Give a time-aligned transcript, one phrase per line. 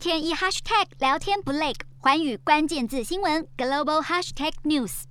[0.00, 5.02] 天一 hashtag 聊天不累，环宇关键字新闻 global hashtag news。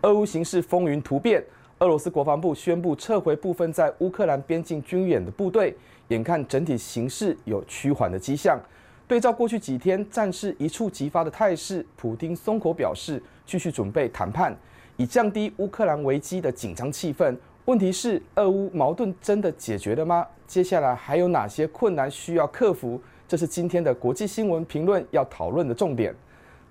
[0.00, 1.44] 俄乌形势风云突变，
[1.80, 5.76] 俄罗斯国防部宣布撤回部分在乌克兰边境军演的部队，
[6.08, 8.58] 眼看整体形势有趋缓的迹象。
[9.06, 14.56] 对照过去几天战事一触即发的态势，普丁松口表示继续准备谈判，
[14.96, 17.36] 以降低乌克兰危机的紧张气氛。
[17.66, 20.26] 问题是，俄乌矛盾真的解决了吗？
[20.48, 23.00] 接下来还有哪些困难需要克服？
[23.28, 26.12] 这是今天的国际新闻评论要讨论的重点。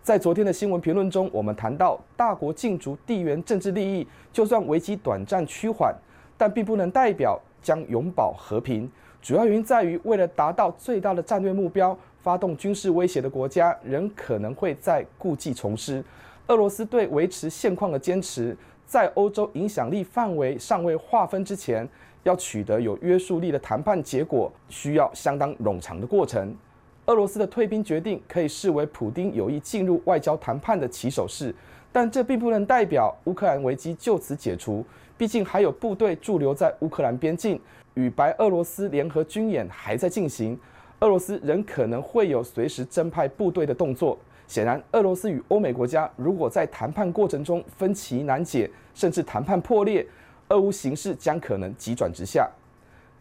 [0.04, 5.96] 在昨天的新闻评论中，我们谈到大国竞逐地缘政治利益，就算危机短暂趋缓，
[6.38, 8.92] 但并不能代表将永保和平。
[9.22, 16.04] 主要原因在于，为了达到最大的战略目标，发动军事威胁的国家仍可能会再故技重施。
[16.48, 18.58] 俄罗斯对维持现况的坚持，
[18.92, 21.88] 在欧洲影响力范围尚未划分之前，
[22.24, 26.54] 要取得有约束力的谈判结果，需要相当冗长的过程。
[27.06, 31.56] 俄罗斯的退兵决定可以视为普丁有意进入外交谈判的起手式，
[31.90, 34.86] 但这并不能代表乌克兰危机就此解除。
[35.18, 37.58] 毕竟还有部队驻留在乌克兰边境，
[37.94, 40.60] 与白俄罗斯联合军演还在进行，
[41.02, 44.18] 俄罗斯仍可能会有随时增派部队的动作。
[44.48, 50.06] 显然，俄罗斯与欧美国家如果在谈判过程中分歧难解，甚至谈判破裂，
[50.50, 52.50] 俄乌形势将可能急转直下。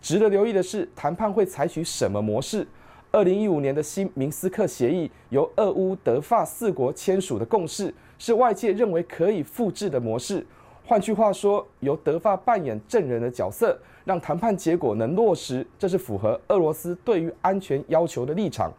[0.03, 2.67] 值得留意的是，谈判会采取什么模式？
[3.13, 10.45] 二零一五年的新明斯克协议由俄乌德法四国签署的共识，是外界认为可以复制的模式。
[10.91, 18.73] 换句话说，由德法扮演证人的角色，让谈判结果能落实，这是符合俄罗斯对于安全要求的立场。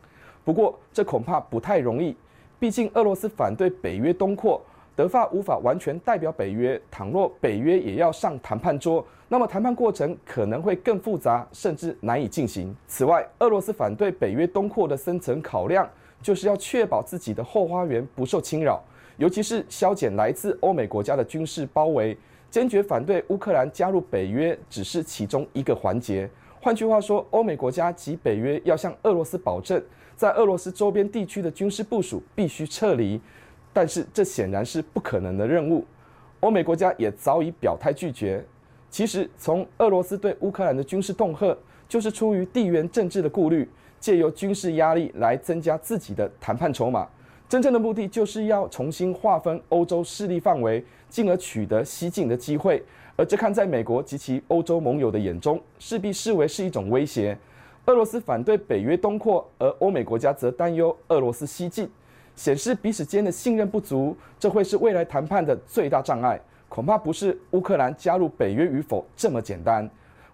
[0.43, 2.13] 不过，这恐怕不太容易，
[2.59, 4.61] 毕竟俄罗斯反对北约东扩。
[4.93, 12.75] 德法无法完全代表北约，倘若北约也要上谈判桌，那么谈判过程可能会更复杂，甚至难以进行。
[12.87, 15.89] 此外，俄罗斯反对北约东扩的深层考量，
[16.21, 18.83] 就是要确保自己的后花园不受侵扰，
[19.17, 22.17] 尤其是削减来自欧美国家的军事包围。
[22.49, 26.29] 坚决反对乌克兰加入北约，只是其中一个环节。
[26.59, 29.81] 换句话说，欧美国家及北约要向俄罗斯保证，
[30.17, 33.19] 在俄罗斯周边地区的军事部署必须撤离。
[33.71, 35.85] 但是这显然是不可能的任务，
[36.41, 38.43] 欧美国家也早已表态拒绝。
[38.89, 41.57] 其实，从俄罗斯对乌克兰的军事恫吓，
[41.87, 43.65] 就是出于地缘政治的顾虑，
[43.97, 47.07] 借由军事压力来增加自己的谈判筹码。
[47.51, 52.81] 真正的目的就是要重新划分欧洲势力范围，进而取得西进的机会。
[53.17, 57.37] 而这看在美国及其欧洲盟友的眼中，势必视为是一种威胁。
[57.87, 61.89] 俄罗斯反对北约东扩，而欧美国家则担忧俄罗斯西进。
[62.37, 66.39] 显示彼此间的信任不足，这会是未来谈判的最大障碍。
[66.69, 69.85] 恐怕不是乌克兰加入北约与否这么简单。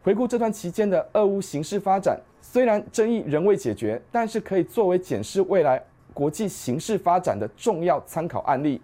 [0.03, 5.83] 回顾这段期间的俄乌形势发展，虽然争议仍未解决，但是可以作为检视未来
[6.17, 8.81] 国际形势发展的重要参考案例。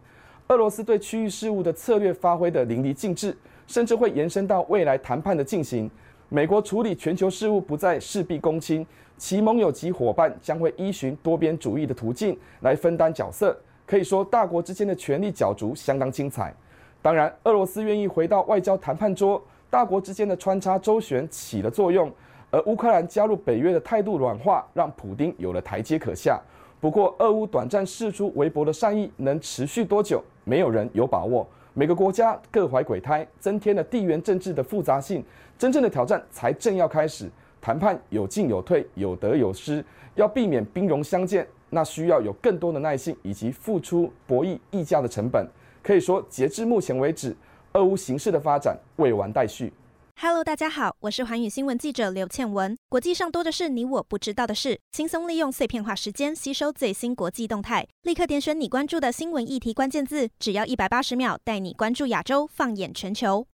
[0.50, 3.36] 俄罗斯对区域事务的策略发挥得淋漓尽致，
[3.66, 5.90] 甚至会延伸到未来谈判的进行。
[6.30, 8.86] 美国处理全球事务不再事必躬亲，
[9.18, 13.58] 其盟友及伙伴将会依循多边主义的途径来分担角色。
[13.88, 16.54] 可以说，大国之间的权力角逐相当精彩。
[17.02, 22.12] 当然，俄罗斯愿意回到外交谈判桌，大国之间的穿插周旋起了作用。
[22.52, 26.40] 而乌克兰加入北约的态度软化，让普丁有了台阶可下。
[26.84, 31.48] 不过，俄乌短暂释出微薄的善意，能持续多久，没有人有把握。
[31.74, 35.24] 每个国家各怀鬼胎，增添了地缘政治的复杂性。
[35.58, 39.82] 真正的挑战才正要开始，谈判有进有退，有得有失。
[40.16, 45.48] 要避免兵戎相见，那需要有更多的耐性以及付出博弈溢价的成本。
[45.82, 47.34] 可以说，截至目前为止，
[47.72, 49.72] 俄乌形势的发展未完待续。
[50.16, 52.78] Hello，大家好，我是寰宇新闻记者刘倩文。
[52.88, 63.46] 国际上多的是你我不知道的事，轻松利用碎片化时间吸收最新国际动态，立刻点选你关注的新闻议题关键字，只要一百八十秒，带你关注亚洲，放眼全球。